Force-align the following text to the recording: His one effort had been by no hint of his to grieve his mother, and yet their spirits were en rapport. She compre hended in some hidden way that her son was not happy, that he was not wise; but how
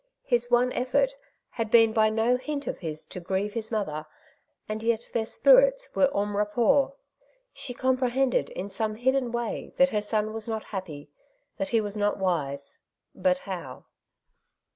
His 0.23 0.49
one 0.49 0.73
effort 0.73 1.13
had 1.51 1.69
been 1.69 1.93
by 1.93 2.09
no 2.09 2.35
hint 2.35 2.65
of 2.65 2.79
his 2.79 3.05
to 3.05 3.19
grieve 3.19 3.53
his 3.53 3.71
mother, 3.71 4.07
and 4.67 4.81
yet 4.81 5.07
their 5.13 5.27
spirits 5.27 5.91
were 5.95 6.09
en 6.19 6.33
rapport. 6.33 6.95
She 7.53 7.75
compre 7.75 8.09
hended 8.09 8.49
in 8.49 8.67
some 8.67 8.95
hidden 8.95 9.31
way 9.31 9.75
that 9.77 9.89
her 9.89 10.01
son 10.01 10.33
was 10.33 10.47
not 10.47 10.63
happy, 10.63 11.11
that 11.57 11.69
he 11.69 11.79
was 11.81 11.95
not 11.95 12.17
wise; 12.17 12.79
but 13.13 13.37
how 13.37 13.85